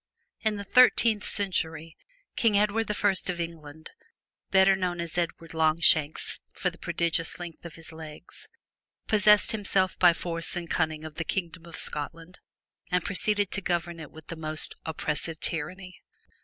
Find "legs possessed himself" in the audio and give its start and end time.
7.93-9.99